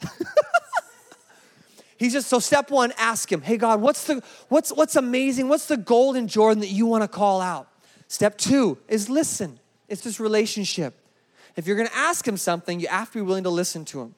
he's 1.98 2.14
just 2.14 2.30
so 2.30 2.40
step 2.40 2.72
one, 2.72 2.94
ask 2.98 3.30
him, 3.30 3.42
hey 3.42 3.58
God, 3.58 3.82
what's 3.82 4.06
the 4.06 4.24
what's 4.48 4.72
what's 4.72 4.96
amazing? 4.96 5.50
What's 5.50 5.68
the 5.68 5.78
golden 5.78 6.30
Jordan 6.30 6.62
that 6.62 6.70
you 6.70 6.86
want 6.86 7.04
to 7.04 7.10
call 7.10 7.42
out? 7.42 7.68
Step 8.08 8.38
two 8.38 8.78
is 8.88 9.10
listen. 9.10 9.60
It's 9.90 10.02
this 10.02 10.22
relationship. 10.22 10.96
If 11.56 11.68
you're 11.68 11.76
going 11.76 11.90
to 11.90 11.96
ask 11.96 12.28
him 12.28 12.38
something, 12.38 12.80
you 12.80 12.88
have 12.88 13.12
to 13.12 13.20
be 13.20 13.22
willing 13.22 13.44
to 13.44 13.50
listen 13.50 13.86
to 13.86 14.02
him. 14.02 14.16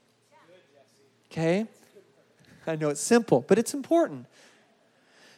Okay? 1.31 1.65
I 2.67 2.75
know 2.75 2.89
it's 2.89 3.01
simple, 3.01 3.43
but 3.47 3.57
it's 3.59 3.73
important. 3.73 4.27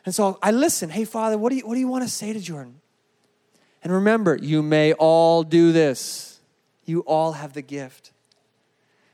And 0.07 0.15
so 0.15 0.39
I 0.41 0.51
listen. 0.51 0.87
Hey, 0.87 1.03
Father, 1.03 1.37
what 1.37 1.49
do 1.49 1.57
you, 1.57 1.67
what 1.67 1.73
do 1.73 1.81
you 1.81 1.87
want 1.89 2.05
to 2.05 2.09
say 2.09 2.31
to 2.31 2.39
Jordan? 2.39 2.79
And 3.83 3.91
remember, 3.91 4.37
you 4.37 4.63
may 4.63 4.93
all 4.93 5.43
do 5.43 5.73
this. 5.73 6.39
You 6.85 7.01
all 7.01 7.33
have 7.33 7.51
the 7.51 7.61
gift 7.61 8.13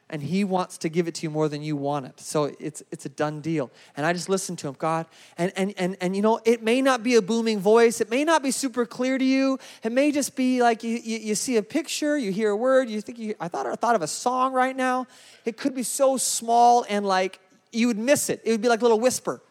and 0.07 0.21
he 0.21 0.43
wants 0.43 0.77
to 0.77 0.89
give 0.89 1.07
it 1.07 1.15
to 1.15 1.23
you 1.23 1.31
more 1.31 1.49
than 1.49 1.63
you 1.63 1.75
want 1.75 2.05
it. 2.05 2.19
So 2.19 2.55
it's 2.59 2.83
it's 2.91 3.07
a 3.07 3.09
done 3.09 3.41
deal. 3.41 3.71
And 3.97 4.05
I 4.05 4.13
just 4.13 4.29
listen 4.29 4.55
to 4.57 4.67
him, 4.67 4.75
God. 4.77 5.07
And 5.35 5.51
and 5.55 5.73
and 5.79 5.97
and 5.99 6.15
you 6.15 6.21
know, 6.21 6.39
it 6.45 6.61
may 6.61 6.79
not 6.79 7.01
be 7.01 7.15
a 7.15 7.23
booming 7.23 7.59
voice. 7.59 7.99
It 7.99 8.11
may 8.11 8.23
not 8.23 8.43
be 8.43 8.51
super 8.51 8.85
clear 8.85 9.17
to 9.17 9.25
you. 9.25 9.57
It 9.81 9.91
may 9.91 10.11
just 10.11 10.35
be 10.35 10.61
like 10.61 10.83
you, 10.83 10.99
you, 11.03 11.17
you 11.17 11.33
see 11.33 11.57
a 11.57 11.63
picture, 11.63 12.15
you 12.15 12.31
hear 12.31 12.51
a 12.51 12.55
word, 12.55 12.87
you 12.87 13.01
think 13.01 13.17
you, 13.17 13.33
I 13.39 13.47
thought 13.47 13.65
I 13.65 13.73
thought 13.73 13.95
of 13.95 14.03
a 14.03 14.07
song 14.07 14.53
right 14.53 14.75
now. 14.75 15.07
It 15.43 15.57
could 15.57 15.73
be 15.73 15.81
so 15.81 16.17
small 16.17 16.85
and 16.87 17.03
like 17.03 17.39
you 17.71 17.87
would 17.87 17.97
miss 17.97 18.29
it. 18.29 18.43
It 18.45 18.51
would 18.51 18.61
be 18.61 18.69
like 18.69 18.81
a 18.81 18.83
little 18.83 18.99
whisper. 18.99 19.41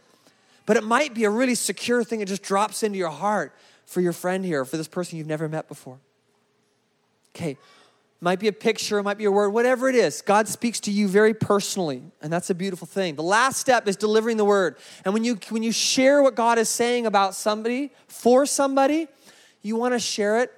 But 0.67 0.77
it 0.77 0.85
might 0.85 1.15
be 1.15 1.25
a 1.25 1.31
really 1.31 1.55
secure 1.55 2.05
thing 2.05 2.21
that 2.21 2.27
just 2.27 2.43
drops 2.43 2.83
into 2.83 2.99
your 2.99 3.11
heart 3.11 3.55
for 3.87 4.01
your 4.01 4.13
friend 4.13 4.45
here, 4.45 4.65
for 4.65 4.77
this 4.77 4.89
person 4.89 5.19
you've 5.19 5.27
never 5.27 5.49
met 5.49 5.69
before. 5.69 5.99
Okay, 7.35 7.57
might 8.21 8.39
be 8.39 8.47
a 8.47 8.53
picture, 8.53 8.99
it 8.99 9.03
might 9.03 9.19
be 9.19 9.25
a 9.25 9.31
word, 9.31 9.51
whatever 9.51 9.89
it 9.89 9.95
is. 9.95 10.23
God 10.23 10.47
speaks 10.47 10.79
to 10.81 10.93
you 10.93 11.09
very 11.09 11.35
personally, 11.35 12.03
and 12.21 12.33
that's 12.33 12.51
a 12.51 12.55
beautiful 12.55 12.87
thing. 12.87 13.17
The 13.17 13.23
last 13.23 13.59
step 13.59 13.89
is 13.89 13.97
delivering 13.97 14.37
the 14.37 14.45
word. 14.45 14.77
And 15.05 15.13
when 15.13 15.25
you 15.25 15.39
when 15.49 15.63
you 15.63 15.73
share 15.73 16.23
what 16.23 16.37
God 16.37 16.59
is 16.59 16.69
saying 16.69 17.07
about 17.07 17.35
somebody 17.35 17.91
for 18.07 18.47
somebody, 18.47 19.09
you 19.63 19.77
want 19.77 19.95
to 19.95 19.99
share 19.99 20.41
it 20.41 20.53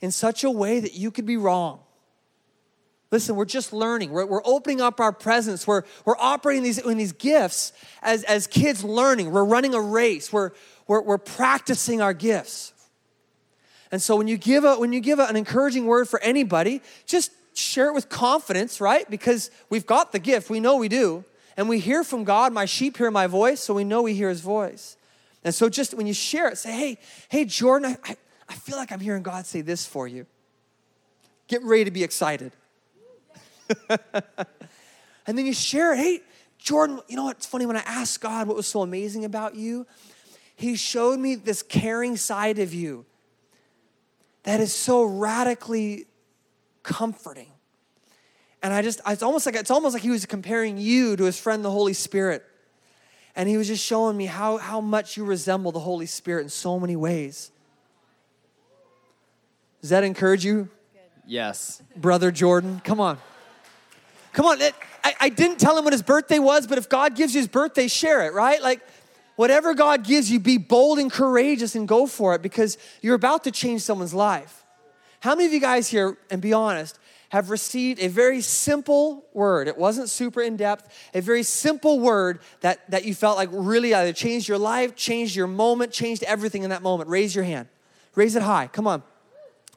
in 0.00 0.10
such 0.10 0.44
a 0.44 0.50
way 0.50 0.80
that 0.80 0.92
you 0.94 1.10
could 1.10 1.26
be 1.26 1.36
wrong. 1.36 1.80
Listen, 3.10 3.36
we're 3.36 3.46
just 3.46 3.72
learning. 3.72 4.10
We're, 4.10 4.26
we're 4.26 4.42
opening 4.44 4.80
up 4.80 5.00
our 5.00 5.12
presence. 5.12 5.66
We're, 5.66 5.82
we're 6.04 6.18
operating 6.18 6.62
these, 6.62 6.78
in 6.78 6.98
these 6.98 7.12
gifts 7.12 7.72
as, 8.02 8.22
as 8.24 8.46
kids 8.46 8.84
learning. 8.84 9.32
We're 9.32 9.44
running 9.44 9.74
a 9.74 9.80
race. 9.80 10.32
We're, 10.32 10.50
we're, 10.86 11.00
we're 11.00 11.18
practicing 11.18 12.02
our 12.02 12.12
gifts. 12.12 12.74
And 13.90 14.02
so 14.02 14.16
when 14.16 14.28
you 14.28 14.36
give 14.36 14.64
a, 14.64 14.78
when 14.78 14.92
you 14.92 15.00
give 15.00 15.18
a, 15.18 15.24
an 15.24 15.36
encouraging 15.36 15.86
word 15.86 16.08
for 16.08 16.20
anybody, 16.20 16.82
just 17.06 17.32
share 17.54 17.88
it 17.88 17.94
with 17.94 18.10
confidence, 18.10 18.80
right? 18.80 19.08
Because 19.08 19.50
we've 19.70 19.86
got 19.86 20.12
the 20.12 20.18
gift. 20.18 20.50
We 20.50 20.60
know 20.60 20.76
we 20.76 20.88
do. 20.88 21.24
And 21.56 21.68
we 21.68 21.78
hear 21.80 22.04
from 22.04 22.24
God, 22.24 22.52
my 22.52 22.66
sheep 22.66 22.98
hear 22.98 23.10
my 23.10 23.26
voice, 23.26 23.60
so 23.60 23.74
we 23.74 23.84
know 23.84 24.02
we 24.02 24.14
hear 24.14 24.28
his 24.28 24.42
voice. 24.42 24.96
And 25.42 25.54
so 25.54 25.68
just 25.68 25.94
when 25.94 26.06
you 26.06 26.12
share 26.12 26.48
it, 26.48 26.58
say, 26.58 26.72
hey, 26.72 26.98
hey, 27.30 27.44
Jordan, 27.46 27.96
I, 28.04 28.16
I 28.48 28.54
feel 28.54 28.76
like 28.76 28.92
I'm 28.92 29.00
hearing 29.00 29.22
God 29.22 29.46
say 29.46 29.62
this 29.62 29.86
for 29.86 30.06
you. 30.06 30.26
Get 31.48 31.62
ready 31.62 31.84
to 31.84 31.90
be 31.90 32.04
excited. 32.04 32.52
and 35.26 35.38
then 35.38 35.46
you 35.46 35.52
share 35.52 35.92
it. 35.94 35.98
Hey, 35.98 36.20
Jordan, 36.58 37.00
you 37.08 37.16
know 37.16 37.24
what's 37.24 37.46
funny? 37.46 37.66
When 37.66 37.76
I 37.76 37.82
asked 37.86 38.20
God 38.20 38.48
what 38.48 38.56
was 38.56 38.66
so 38.66 38.82
amazing 38.82 39.24
about 39.24 39.54
you, 39.54 39.86
He 40.56 40.76
showed 40.76 41.18
me 41.18 41.34
this 41.34 41.62
caring 41.62 42.16
side 42.16 42.58
of 42.58 42.74
you 42.74 43.06
that 44.42 44.60
is 44.60 44.74
so 44.74 45.04
radically 45.04 46.06
comforting. 46.82 47.52
And 48.62 48.72
I 48.72 48.82
just, 48.82 49.00
it's 49.06 49.22
almost 49.22 49.46
like 49.46 49.54
it's 49.54 49.70
almost 49.70 49.94
like 49.94 50.02
he 50.02 50.10
was 50.10 50.26
comparing 50.26 50.78
you 50.78 51.16
to 51.16 51.24
his 51.24 51.38
friend 51.38 51.64
the 51.64 51.70
Holy 51.70 51.92
Spirit. 51.92 52.44
And 53.36 53.48
he 53.48 53.56
was 53.56 53.68
just 53.68 53.84
showing 53.84 54.16
me 54.16 54.26
how, 54.26 54.56
how 54.56 54.80
much 54.80 55.16
you 55.16 55.24
resemble 55.24 55.70
the 55.70 55.80
Holy 55.80 56.06
Spirit 56.06 56.42
in 56.42 56.48
so 56.48 56.80
many 56.80 56.96
ways. 56.96 57.52
Does 59.80 59.90
that 59.90 60.02
encourage 60.02 60.44
you? 60.44 60.68
Yes. 61.24 61.82
Brother 61.94 62.32
Jordan, 62.32 62.80
come 62.82 63.00
on. 63.00 63.18
Come 64.38 64.46
on. 64.46 64.60
It, 64.60 64.74
I, 65.02 65.14
I 65.20 65.28
didn't 65.30 65.58
tell 65.58 65.76
him 65.76 65.82
what 65.82 65.92
his 65.92 66.02
birthday 66.02 66.38
was, 66.38 66.66
but 66.68 66.78
if 66.78 66.88
God 66.88 67.16
gives 67.16 67.34
you 67.34 67.40
his 67.40 67.48
birthday, 67.48 67.88
share 67.88 68.24
it, 68.24 68.32
right? 68.32 68.62
Like, 68.62 68.80
Whatever 69.38 69.72
God 69.72 70.02
gives 70.02 70.28
you, 70.32 70.40
be 70.40 70.58
bold 70.58 70.98
and 70.98 71.12
courageous 71.12 71.76
and 71.76 71.86
go 71.86 72.08
for 72.08 72.34
it 72.34 72.42
because 72.42 72.76
you're 73.02 73.14
about 73.14 73.44
to 73.44 73.52
change 73.52 73.82
someone's 73.82 74.12
life. 74.12 74.64
How 75.20 75.36
many 75.36 75.46
of 75.46 75.52
you 75.52 75.60
guys 75.60 75.86
here, 75.86 76.18
and 76.28 76.42
be 76.42 76.52
honest, 76.52 76.98
have 77.28 77.48
received 77.48 78.00
a 78.00 78.08
very 78.08 78.40
simple 78.40 79.24
word? 79.32 79.68
It 79.68 79.78
wasn't 79.78 80.08
super 80.08 80.42
in 80.42 80.56
depth, 80.56 80.92
a 81.14 81.20
very 81.20 81.44
simple 81.44 82.00
word 82.00 82.40
that, 82.62 82.90
that 82.90 83.04
you 83.04 83.14
felt 83.14 83.36
like 83.36 83.48
really 83.52 83.94
either 83.94 84.12
changed 84.12 84.48
your 84.48 84.58
life, 84.58 84.96
changed 84.96 85.36
your 85.36 85.46
moment, 85.46 85.92
changed 85.92 86.24
everything 86.24 86.64
in 86.64 86.70
that 86.70 86.82
moment. 86.82 87.08
Raise 87.08 87.32
your 87.32 87.44
hand. 87.44 87.68
Raise 88.16 88.34
it 88.34 88.42
high. 88.42 88.66
Come 88.66 88.88
on. 88.88 89.04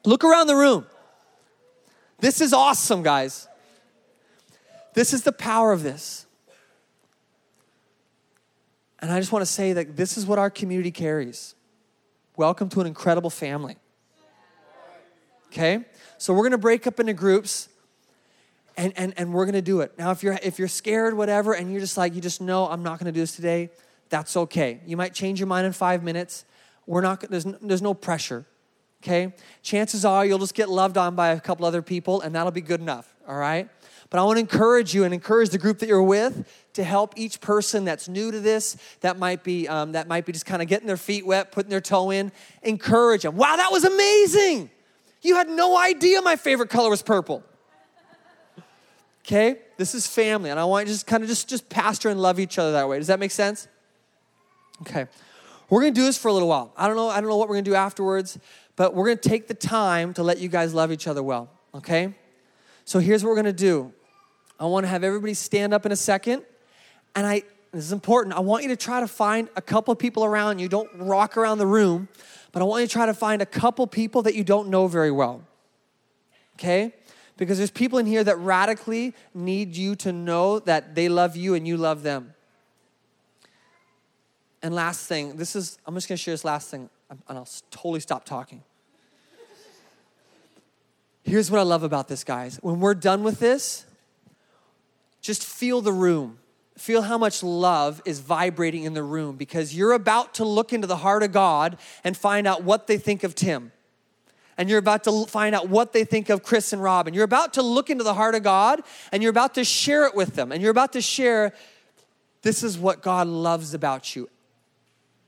Look 0.04 0.24
around 0.24 0.48
the 0.48 0.56
room. 0.56 0.86
This 2.18 2.40
is 2.40 2.52
awesome, 2.52 3.04
guys. 3.04 3.46
This 4.94 5.12
is 5.12 5.22
the 5.22 5.32
power 5.32 5.72
of 5.72 5.82
this. 5.82 6.26
And 9.00 9.10
I 9.10 9.18
just 9.18 9.32
want 9.32 9.42
to 9.42 9.50
say 9.50 9.72
that 9.72 9.96
this 9.96 10.16
is 10.16 10.26
what 10.26 10.38
our 10.38 10.50
community 10.50 10.90
carries. 10.90 11.54
Welcome 12.36 12.68
to 12.70 12.80
an 12.80 12.86
incredible 12.86 13.30
family. 13.30 13.76
Okay? 15.48 15.84
So 16.18 16.32
we're 16.32 16.42
going 16.42 16.52
to 16.52 16.58
break 16.58 16.86
up 16.86 17.00
into 17.00 17.12
groups 17.12 17.68
and, 18.76 18.92
and, 18.96 19.12
and 19.16 19.34
we're 19.34 19.44
going 19.44 19.54
to 19.54 19.62
do 19.62 19.80
it. 19.80 19.98
Now, 19.98 20.12
if 20.12 20.22
you're, 20.22 20.38
if 20.42 20.58
you're 20.58 20.68
scared, 20.68 21.14
whatever, 21.14 21.52
and 21.52 21.70
you're 21.70 21.80
just 21.80 21.96
like, 21.96 22.14
you 22.14 22.20
just 22.20 22.40
know 22.40 22.68
I'm 22.68 22.82
not 22.82 22.98
going 22.98 23.06
to 23.06 23.12
do 23.12 23.20
this 23.20 23.36
today, 23.36 23.70
that's 24.08 24.36
okay. 24.36 24.80
You 24.86 24.96
might 24.96 25.14
change 25.14 25.40
your 25.40 25.46
mind 25.46 25.66
in 25.66 25.72
five 25.72 26.02
minutes. 26.02 26.44
We're 26.86 27.00
not, 27.00 27.20
there's, 27.28 27.44
there's 27.44 27.82
no 27.82 27.92
pressure. 27.92 28.46
Okay? 29.02 29.32
Chances 29.62 30.04
are 30.04 30.24
you'll 30.24 30.38
just 30.38 30.54
get 30.54 30.68
loved 30.68 30.96
on 30.96 31.16
by 31.16 31.30
a 31.30 31.40
couple 31.40 31.66
other 31.66 31.82
people, 31.82 32.20
and 32.20 32.34
that'll 32.34 32.52
be 32.52 32.60
good 32.60 32.80
enough, 32.80 33.12
all 33.26 33.36
right? 33.36 33.68
But 34.10 34.20
I 34.20 34.24
want 34.24 34.36
to 34.36 34.40
encourage 34.40 34.94
you 34.94 35.04
and 35.04 35.12
encourage 35.12 35.48
the 35.48 35.58
group 35.58 35.78
that 35.78 35.88
you're 35.88 36.02
with 36.02 36.46
to 36.74 36.84
help 36.84 37.14
each 37.16 37.40
person 37.40 37.84
that's 37.84 38.08
new 38.08 38.30
to 38.30 38.40
this, 38.40 38.76
that 39.00 39.18
might 39.18 39.42
be 39.42 39.66
um, 39.66 39.92
that 39.92 40.06
might 40.06 40.26
be 40.26 40.32
just 40.32 40.46
kind 40.46 40.62
of 40.62 40.68
getting 40.68 40.86
their 40.86 40.96
feet 40.96 41.26
wet, 41.26 41.50
putting 41.50 41.70
their 41.70 41.80
toe 41.80 42.10
in. 42.10 42.30
Encourage 42.62 43.22
them. 43.22 43.36
Wow, 43.36 43.56
that 43.56 43.72
was 43.72 43.84
amazing! 43.84 44.70
You 45.22 45.36
had 45.36 45.48
no 45.48 45.78
idea 45.78 46.20
my 46.20 46.36
favorite 46.36 46.68
color 46.68 46.90
was 46.90 47.02
purple. 47.02 47.42
Okay, 49.24 49.60
this 49.78 49.94
is 49.94 50.06
family, 50.06 50.50
and 50.50 50.60
I 50.60 50.64
want 50.64 50.86
you 50.86 50.92
to 50.92 50.94
just 50.94 51.06
kind 51.06 51.22
of 51.22 51.28
just 51.28 51.48
just 51.48 51.68
pastor 51.68 52.08
and 52.08 52.20
love 52.20 52.38
each 52.38 52.58
other 52.58 52.72
that 52.72 52.88
way. 52.88 52.98
Does 52.98 53.06
that 53.06 53.18
make 53.18 53.30
sense? 53.30 53.66
Okay, 54.82 55.06
we're 55.70 55.80
gonna 55.80 55.92
do 55.92 56.04
this 56.04 56.18
for 56.18 56.28
a 56.28 56.32
little 56.32 56.48
while. 56.48 56.72
I 56.76 56.86
don't 56.86 56.96
know. 56.96 57.08
I 57.08 57.20
don't 57.20 57.30
know 57.30 57.38
what 57.38 57.48
we're 57.48 57.54
gonna 57.54 57.62
do 57.62 57.74
afterwards, 57.74 58.38
but 58.76 58.94
we're 58.94 59.06
gonna 59.06 59.16
take 59.16 59.48
the 59.48 59.54
time 59.54 60.14
to 60.14 60.22
let 60.22 60.38
you 60.38 60.48
guys 60.48 60.74
love 60.74 60.92
each 60.92 61.06
other 61.06 61.22
well. 61.22 61.50
Okay, 61.74 62.14
so 62.84 62.98
here's 62.98 63.22
what 63.24 63.30
we're 63.30 63.36
gonna 63.36 63.52
do. 63.52 63.92
I 64.62 64.66
want 64.66 64.84
to 64.84 64.88
have 64.88 65.02
everybody 65.02 65.34
stand 65.34 65.74
up 65.74 65.84
in 65.86 65.90
a 65.90 65.96
second. 65.96 66.44
And 67.16 67.26
I, 67.26 67.42
this 67.72 67.84
is 67.84 67.92
important, 67.92 68.36
I 68.36 68.40
want 68.40 68.62
you 68.62 68.68
to 68.68 68.76
try 68.76 69.00
to 69.00 69.08
find 69.08 69.48
a 69.56 69.60
couple 69.60 69.94
people 69.96 70.24
around 70.24 70.60
you. 70.60 70.68
Don't 70.68 70.88
rock 70.94 71.36
around 71.36 71.58
the 71.58 71.66
room, 71.66 72.08
but 72.52 72.62
I 72.62 72.64
want 72.64 72.82
you 72.82 72.86
to 72.86 72.92
try 72.92 73.06
to 73.06 73.14
find 73.14 73.42
a 73.42 73.46
couple 73.46 73.86
people 73.86 74.22
that 74.22 74.34
you 74.34 74.44
don't 74.44 74.68
know 74.68 74.86
very 74.86 75.10
well. 75.10 75.42
Okay? 76.54 76.94
Because 77.36 77.58
there's 77.58 77.70
people 77.70 77.98
in 77.98 78.06
here 78.06 78.22
that 78.22 78.38
radically 78.38 79.14
need 79.34 79.76
you 79.76 79.96
to 79.96 80.12
know 80.12 80.58
that 80.60 80.94
they 80.94 81.08
love 81.08 81.34
you 81.34 81.54
and 81.54 81.66
you 81.66 81.76
love 81.76 82.02
them. 82.02 82.34
And 84.62 84.74
last 84.74 85.08
thing, 85.08 85.36
this 85.36 85.56
is, 85.56 85.78
I'm 85.86 85.94
just 85.94 86.08
gonna 86.08 86.18
share 86.18 86.34
this 86.34 86.44
last 86.44 86.70
thing, 86.70 86.88
and 87.28 87.38
I'll 87.38 87.48
totally 87.70 88.00
stop 88.00 88.24
talking. 88.24 88.62
Here's 91.24 91.50
what 91.50 91.60
I 91.60 91.62
love 91.62 91.82
about 91.82 92.08
this, 92.08 92.24
guys. 92.24 92.58
When 92.62 92.80
we're 92.80 92.94
done 92.94 93.22
with 93.22 93.38
this, 93.38 93.84
just 95.20 95.44
feel 95.44 95.80
the 95.80 95.92
room. 95.92 96.38
Feel 96.76 97.02
how 97.02 97.16
much 97.16 97.42
love 97.42 98.02
is 98.04 98.20
vibrating 98.20 98.84
in 98.84 98.94
the 98.94 99.02
room 99.02 99.36
because 99.36 99.74
you're 99.74 99.92
about 99.92 100.34
to 100.34 100.44
look 100.44 100.72
into 100.72 100.86
the 100.86 100.96
heart 100.96 101.22
of 101.22 101.30
God 101.30 101.76
and 102.02 102.16
find 102.16 102.46
out 102.46 102.64
what 102.64 102.86
they 102.86 102.98
think 102.98 103.22
of 103.22 103.34
Tim. 103.34 103.72
And 104.58 104.68
you're 104.68 104.78
about 104.78 105.04
to 105.04 105.26
find 105.26 105.54
out 105.54 105.68
what 105.68 105.92
they 105.92 106.04
think 106.04 106.28
of 106.28 106.42
Chris 106.42 106.72
and 106.72 106.82
Rob. 106.82 107.06
And 107.06 107.14
you're 107.14 107.24
about 107.24 107.54
to 107.54 107.62
look 107.62 107.88
into 107.88 108.04
the 108.04 108.14
heart 108.14 108.34
of 108.34 108.42
God 108.42 108.82
and 109.12 109.22
you're 109.22 109.30
about 109.30 109.54
to 109.54 109.64
share 109.64 110.06
it 110.06 110.14
with 110.14 110.34
them. 110.34 110.50
And 110.50 110.60
you're 110.60 110.70
about 110.70 110.92
to 110.94 111.00
share, 111.00 111.52
this 112.42 112.62
is 112.62 112.78
what 112.78 113.02
God 113.02 113.28
loves 113.28 113.74
about 113.74 114.16
you. 114.16 114.28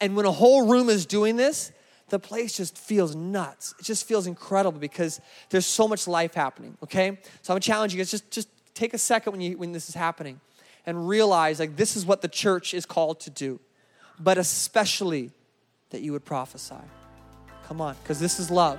And 0.01 0.17
when 0.17 0.27
a 0.27 0.33
whole 0.33 0.67
room 0.67 0.89
is 0.89 1.07
doing 1.07 1.37
this, 1.37 1.73
the 2.09 2.19
place 2.19 2.57
just 2.57 2.77
feels 2.77 3.15
nuts. 3.15 3.75
It 3.79 3.85
just 3.85 4.07
feels 4.07 4.27
incredible 4.27 4.79
because 4.79 5.21
there's 5.51 5.67
so 5.67 5.89
much 5.89 6.07
life 6.07 6.35
happening, 6.35 6.77
okay? 6.83 7.19
So 7.43 7.53
I'm 7.53 7.55
gonna 7.55 7.61
challenge 7.61 7.95
you 7.95 7.99
guys, 7.99 8.11
just, 8.11 8.31
just 8.31 8.49
take 8.75 8.95
a 8.95 8.99
second 8.99 9.33
when, 9.33 9.41
you, 9.41 9.59
when 9.59 9.73
this 9.73 9.89
is 9.89 9.95
happening 9.95 10.41
and 10.87 11.09
realize 11.09 11.59
like 11.59 11.77
this 11.77 11.97
is 11.97 12.05
what 12.05 12.21
the 12.21 12.29
church 12.29 12.75
is 12.75 12.85
called 12.85 13.21
to 13.21 13.31
do, 13.31 13.59
but 14.21 14.37
especially 14.37 15.31
that 15.91 16.03
you 16.03 16.13
would 16.13 16.25
prophesy. 16.25 16.75
Come 17.67 17.81
on, 17.81 17.97
because 18.03 18.21
this 18.21 18.39
is 18.39 18.51
love. 18.51 18.79